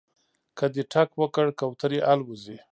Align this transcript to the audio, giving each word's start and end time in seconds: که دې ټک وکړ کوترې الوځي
که 0.57 0.65
دې 0.73 0.83
ټک 0.91 1.09
وکړ 1.21 1.47
کوترې 1.59 1.99
الوځي 2.11 2.57